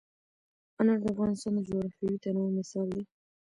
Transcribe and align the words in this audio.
انار 0.79 0.99
د 1.03 1.05
افغانستان 1.13 1.51
د 1.55 1.59
جغرافیوي 1.67 2.17
تنوع 2.23 2.49
مثال 2.59 2.87
دی. 2.95 3.03